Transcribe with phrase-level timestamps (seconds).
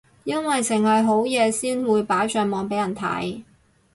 [0.23, 3.43] 因為剩係好嘢先會擺上網俾人睇